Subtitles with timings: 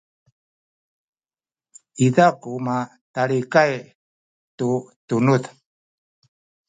[2.05, 3.71] izaw ku mitalikay
[4.57, 4.69] tu
[5.07, 5.43] tunuz